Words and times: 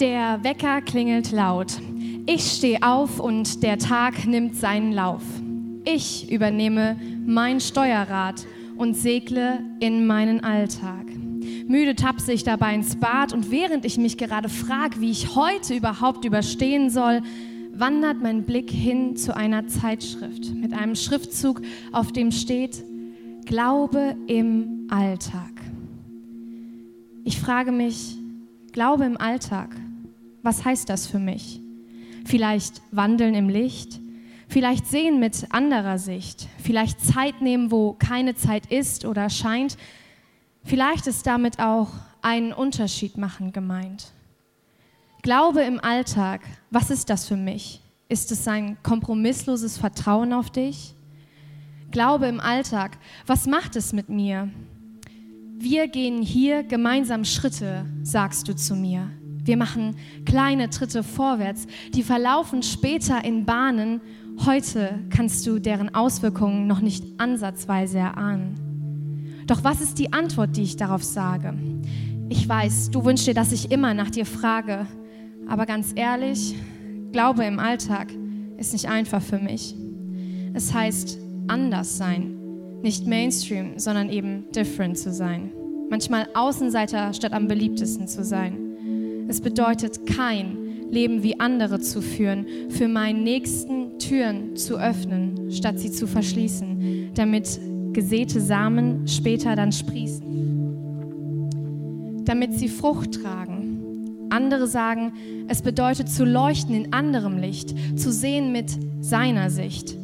Der 0.00 0.44
Wecker 0.44 0.82
klingelt 0.82 1.32
laut. 1.32 1.80
Ich 2.26 2.42
stehe 2.52 2.82
auf 2.82 3.18
und 3.18 3.62
der 3.62 3.78
Tag 3.78 4.26
nimmt 4.26 4.54
seinen 4.54 4.92
Lauf. 4.92 5.22
Ich 5.86 6.30
übernehme 6.30 6.98
mein 7.24 7.60
Steuerrad 7.60 8.46
und 8.76 8.94
segle 8.94 9.60
in 9.80 10.06
meinen 10.06 10.44
Alltag. 10.44 11.06
Müde 11.66 11.94
tapse 11.94 12.34
ich 12.34 12.44
dabei 12.44 12.74
ins 12.74 12.96
Bad 12.96 13.32
und 13.32 13.50
während 13.50 13.86
ich 13.86 13.96
mich 13.96 14.18
gerade 14.18 14.50
frage, 14.50 15.00
wie 15.00 15.10
ich 15.10 15.34
heute 15.34 15.74
überhaupt 15.74 16.26
überstehen 16.26 16.90
soll, 16.90 17.22
wandert 17.72 18.20
mein 18.20 18.42
Blick 18.42 18.70
hin 18.70 19.16
zu 19.16 19.34
einer 19.34 19.66
Zeitschrift 19.66 20.54
mit 20.54 20.74
einem 20.74 20.94
Schriftzug, 20.94 21.62
auf 21.92 22.12
dem 22.12 22.32
steht 22.32 22.84
Glaube 23.46 24.14
im 24.26 24.88
Alltag. 24.90 25.52
Ich 27.24 27.40
frage 27.40 27.72
mich, 27.72 28.18
Glaube 28.72 29.04
im 29.06 29.16
Alltag, 29.16 29.74
was 30.46 30.64
heißt 30.64 30.88
das 30.88 31.08
für 31.08 31.18
mich? 31.18 31.60
Vielleicht 32.24 32.80
wandeln 32.92 33.34
im 33.34 33.48
Licht, 33.48 34.00
vielleicht 34.48 34.86
sehen 34.86 35.18
mit 35.18 35.46
anderer 35.50 35.98
Sicht, 35.98 36.46
vielleicht 36.62 37.04
Zeit 37.04 37.42
nehmen, 37.42 37.72
wo 37.72 37.94
keine 37.94 38.36
Zeit 38.36 38.66
ist 38.66 39.04
oder 39.04 39.28
scheint. 39.28 39.76
Vielleicht 40.62 41.08
ist 41.08 41.26
damit 41.26 41.58
auch 41.58 41.88
einen 42.22 42.52
Unterschied 42.52 43.18
machen 43.18 43.52
gemeint. 43.52 44.12
Glaube 45.22 45.62
im 45.62 45.80
Alltag, 45.80 46.42
was 46.70 46.90
ist 46.90 47.10
das 47.10 47.26
für 47.26 47.36
mich? 47.36 47.82
Ist 48.08 48.30
es 48.30 48.46
ein 48.46 48.76
kompromissloses 48.84 49.78
Vertrauen 49.78 50.32
auf 50.32 50.50
dich? 50.50 50.94
Glaube 51.90 52.26
im 52.26 52.38
Alltag, 52.38 52.98
was 53.26 53.46
macht 53.46 53.74
es 53.74 53.92
mit 53.92 54.08
mir? 54.08 54.48
Wir 55.58 55.88
gehen 55.88 56.22
hier 56.22 56.62
gemeinsam 56.62 57.24
Schritte, 57.24 57.84
sagst 58.04 58.46
du 58.46 58.54
zu 58.54 58.76
mir. 58.76 59.10
Wir 59.46 59.56
machen 59.56 59.94
kleine 60.24 60.70
Tritte 60.70 61.02
vorwärts, 61.02 61.66
die 61.94 62.02
verlaufen 62.02 62.62
später 62.64 63.24
in 63.24 63.46
Bahnen. 63.46 64.00
Heute 64.44 64.98
kannst 65.08 65.46
du 65.46 65.60
deren 65.60 65.94
Auswirkungen 65.94 66.66
noch 66.66 66.80
nicht 66.80 67.04
ansatzweise 67.18 67.98
erahnen. 67.98 69.44
Doch 69.46 69.62
was 69.62 69.80
ist 69.80 70.00
die 70.00 70.12
Antwort, 70.12 70.56
die 70.56 70.64
ich 70.64 70.76
darauf 70.76 71.04
sage? 71.04 71.54
Ich 72.28 72.48
weiß, 72.48 72.90
du 72.90 73.04
wünschst 73.04 73.28
dir, 73.28 73.34
dass 73.34 73.52
ich 73.52 73.70
immer 73.70 73.94
nach 73.94 74.10
dir 74.10 74.26
frage, 74.26 74.86
aber 75.48 75.64
ganz 75.64 75.92
ehrlich, 75.94 76.56
Glaube 77.12 77.44
im 77.44 77.60
Alltag 77.60 78.12
ist 78.58 78.72
nicht 78.72 78.88
einfach 78.88 79.22
für 79.22 79.38
mich. 79.38 79.76
Es 80.54 80.74
heißt 80.74 81.18
anders 81.46 81.96
sein, 81.96 82.36
nicht 82.82 83.06
Mainstream, 83.06 83.78
sondern 83.78 84.10
eben 84.10 84.50
different 84.50 84.98
zu 84.98 85.12
sein. 85.12 85.52
Manchmal 85.88 86.28
Außenseiter 86.34 87.14
statt 87.14 87.32
am 87.32 87.46
beliebtesten 87.46 88.08
zu 88.08 88.24
sein. 88.24 88.65
Es 89.28 89.40
bedeutet 89.40 90.06
kein 90.06 90.56
Leben 90.90 91.22
wie 91.22 91.40
andere 91.40 91.80
zu 91.80 92.00
führen, 92.00 92.46
für 92.68 92.88
meinen 92.88 93.24
Nächsten 93.24 93.98
Türen 93.98 94.56
zu 94.56 94.78
öffnen, 94.78 95.50
statt 95.50 95.78
sie 95.80 95.90
zu 95.90 96.06
verschließen, 96.06 97.10
damit 97.14 97.60
gesäte 97.92 98.40
Samen 98.40 99.08
später 99.08 99.56
dann 99.56 99.72
sprießen. 99.72 100.22
Damit 102.24 102.54
sie 102.54 102.68
Frucht 102.68 103.22
tragen. 103.22 104.28
Andere 104.30 104.66
sagen, 104.66 105.12
es 105.48 105.62
bedeutet 105.62 106.08
zu 106.08 106.24
leuchten 106.24 106.74
in 106.74 106.92
anderem 106.92 107.38
Licht, 107.38 107.74
zu 107.98 108.12
sehen 108.12 108.52
mit 108.52 108.70
seiner 109.00 109.50
Sicht. 109.50 109.96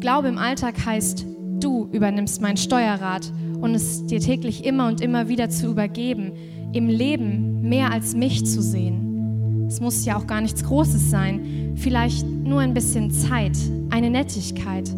Glaube 0.00 0.28
im 0.28 0.38
Alltag 0.38 0.84
heißt, 0.84 1.26
du 1.60 1.88
übernimmst 1.92 2.40
mein 2.42 2.56
Steuerrad 2.56 3.32
und 3.60 3.74
es 3.74 4.06
dir 4.06 4.20
täglich 4.20 4.64
immer 4.64 4.88
und 4.88 5.00
immer 5.00 5.28
wieder 5.28 5.48
zu 5.48 5.68
übergeben, 5.68 6.32
im 6.72 6.88
Leben 6.88 7.68
mehr 7.68 7.90
als 7.90 8.14
mich 8.14 8.46
zu 8.46 8.62
sehen. 8.62 9.66
Es 9.68 9.80
muss 9.80 10.04
ja 10.04 10.16
auch 10.16 10.26
gar 10.26 10.40
nichts 10.40 10.64
Großes 10.64 11.10
sein, 11.10 11.72
vielleicht 11.76 12.26
nur 12.26 12.60
ein 12.60 12.74
bisschen 12.74 13.10
Zeit, 13.10 13.56
eine 13.90 14.10
Nettigkeit 14.10 14.90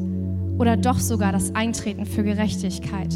oder 0.59 0.77
doch 0.77 0.99
sogar 0.99 1.33
das 1.33 1.55
Eintreten 1.55 2.07
für 2.07 2.23
Gerechtigkeit. 2.23 3.15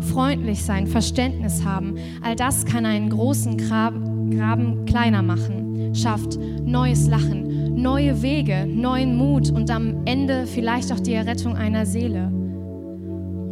Freundlich 0.00 0.62
sein, 0.62 0.86
Verständnis 0.86 1.64
haben, 1.64 1.96
all 2.22 2.36
das 2.36 2.64
kann 2.64 2.86
einen 2.86 3.10
großen 3.10 3.58
Graben 3.58 4.84
kleiner 4.86 5.22
machen, 5.22 5.94
schafft 5.94 6.38
neues 6.64 7.06
Lachen, 7.08 7.74
neue 7.74 8.22
Wege, 8.22 8.66
neuen 8.66 9.16
Mut 9.16 9.50
und 9.50 9.70
am 9.70 10.02
Ende 10.06 10.46
vielleicht 10.46 10.92
auch 10.92 11.00
die 11.00 11.14
Errettung 11.14 11.56
einer 11.56 11.84
Seele. 11.86 12.30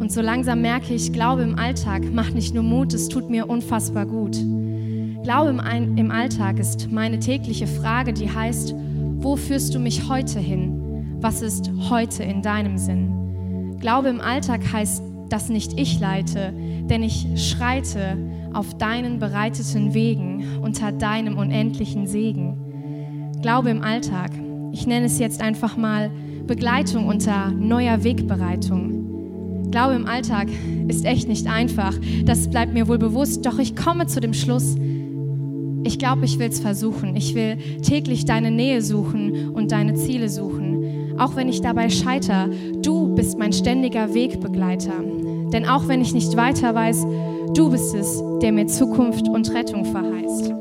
Und 0.05 0.11
so 0.11 0.21
langsam 0.21 0.61
merke 0.61 0.93
ich, 0.93 1.13
Glaube 1.13 1.41
im 1.41 1.57
Alltag 1.57 2.13
macht 2.13 2.35
nicht 2.35 2.53
nur 2.53 2.61
Mut, 2.61 2.93
es 2.93 3.09
tut 3.09 3.31
mir 3.31 3.49
unfassbar 3.49 4.05
gut. 4.05 4.37
Glaube 5.23 5.49
im, 5.49 5.97
im 5.97 6.11
Alltag 6.11 6.59
ist 6.59 6.91
meine 6.91 7.17
tägliche 7.17 7.65
Frage, 7.65 8.13
die 8.13 8.29
heißt, 8.29 8.75
wo 9.15 9.35
führst 9.35 9.73
du 9.73 9.79
mich 9.79 10.07
heute 10.07 10.37
hin? 10.37 11.17
Was 11.21 11.41
ist 11.41 11.71
heute 11.89 12.21
in 12.21 12.43
deinem 12.43 12.77
Sinn? 12.77 13.77
Glaube 13.79 14.09
im 14.09 14.21
Alltag 14.21 14.61
heißt, 14.71 15.01
dass 15.29 15.49
nicht 15.49 15.73
ich 15.79 15.99
leite, 15.99 16.53
denn 16.87 17.01
ich 17.01 17.25
schreite 17.37 18.15
auf 18.53 18.77
deinen 18.77 19.17
bereiteten 19.17 19.95
Wegen 19.95 20.59
unter 20.61 20.91
deinem 20.91 21.35
unendlichen 21.35 22.05
Segen. 22.05 23.33
Glaube 23.41 23.71
im 23.71 23.81
Alltag, 23.81 24.29
ich 24.71 24.85
nenne 24.85 25.07
es 25.07 25.17
jetzt 25.17 25.41
einfach 25.41 25.77
mal 25.77 26.11
Begleitung 26.45 27.07
unter 27.07 27.49
neuer 27.49 28.03
Wegbereitung. 28.03 29.04
Glaube 29.71 29.95
im 29.95 30.05
Alltag 30.05 30.47
ist 30.87 31.05
echt 31.05 31.27
nicht 31.27 31.47
einfach. 31.47 31.93
Das 32.25 32.49
bleibt 32.49 32.73
mir 32.73 32.87
wohl 32.87 32.97
bewusst. 32.97 33.45
Doch 33.45 33.59
ich 33.59 33.75
komme 33.75 34.07
zu 34.07 34.19
dem 34.19 34.33
Schluss, 34.33 34.75
ich 35.85 35.99
glaube, 35.99 36.25
ich 36.25 36.39
will 36.39 36.47
es 36.47 36.59
versuchen. 36.59 37.15
Ich 37.15 37.35
will 37.35 37.57
täglich 37.81 38.25
deine 38.25 38.49
Nähe 38.49 38.81
suchen 38.81 39.51
und 39.51 39.71
deine 39.71 39.93
Ziele 39.93 40.29
suchen. 40.29 41.15
Auch 41.19 41.35
wenn 41.35 41.47
ich 41.47 41.61
dabei 41.61 41.89
scheitere, 41.89 42.49
du 42.81 43.13
bist 43.13 43.37
mein 43.37 43.53
ständiger 43.53 44.13
Wegbegleiter. 44.13 45.03
Denn 45.53 45.65
auch 45.65 45.87
wenn 45.87 46.01
ich 46.01 46.13
nicht 46.13 46.35
weiter 46.35 46.73
weiß, 46.73 47.05
du 47.53 47.69
bist 47.69 47.93
es, 47.93 48.21
der 48.41 48.51
mir 48.51 48.65
Zukunft 48.65 49.29
und 49.29 49.53
Rettung 49.53 49.85
verheißt. 49.85 50.53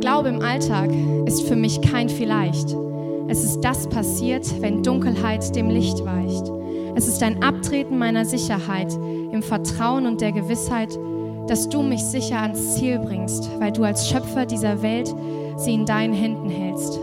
Glaube 0.00 0.28
im 0.30 0.40
Alltag 0.40 0.90
ist 1.26 1.42
für 1.42 1.56
mich 1.56 1.80
kein 1.82 2.08
Vielleicht. 2.08 2.74
Es 3.28 3.44
ist 3.44 3.60
das 3.60 3.88
passiert, 3.88 4.46
wenn 4.62 4.82
Dunkelheit 4.82 5.54
dem 5.54 5.68
Licht 5.68 6.04
weicht. 6.04 6.55
Es 6.96 7.06
ist 7.06 7.22
ein 7.22 7.42
Abtreten 7.42 7.98
meiner 7.98 8.24
Sicherheit 8.24 8.90
im 9.30 9.42
Vertrauen 9.42 10.06
und 10.06 10.22
der 10.22 10.32
Gewissheit, 10.32 10.98
dass 11.46 11.68
du 11.68 11.82
mich 11.82 12.02
sicher 12.02 12.40
ans 12.40 12.76
Ziel 12.76 12.98
bringst, 12.98 13.50
weil 13.60 13.70
du 13.70 13.84
als 13.84 14.08
Schöpfer 14.08 14.46
dieser 14.46 14.80
Welt 14.80 15.14
sie 15.58 15.74
in 15.74 15.84
deinen 15.84 16.14
Händen 16.14 16.48
hältst. 16.48 16.98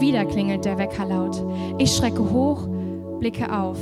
Wieder 0.00 0.24
klingelt 0.24 0.64
der 0.64 0.78
Wecker 0.78 1.04
laut. 1.04 1.36
Ich 1.78 1.94
schrecke 1.94 2.30
hoch, 2.30 2.66
blicke 3.20 3.54
auf. 3.54 3.78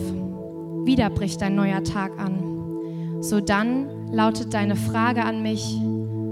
Wieder 0.85 1.09
bricht 1.09 1.41
ein 1.45 1.55
neuer 1.55 1.85
Tag 1.85 2.19
an. 2.19 3.23
So 3.23 3.41
dann 3.41 4.11
lautet 4.11 4.53
deine 4.55 4.75
Frage 4.75 5.23
an 5.23 5.41
mich, 5.41 5.81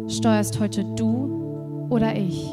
steuerst 0.09 0.59
heute 0.59 0.85
du 0.97 1.87
oder 1.91 2.17
ich? 2.17 2.51